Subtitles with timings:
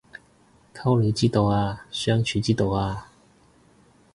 [0.73, 3.11] 溝女之道啊相處之道啊